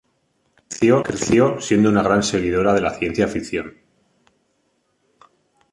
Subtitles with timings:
[1.03, 3.77] Creció siendo una gran seguidora de la ciencia ficción.